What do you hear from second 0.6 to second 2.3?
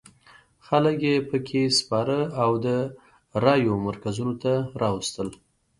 خلک یې په کې سپاره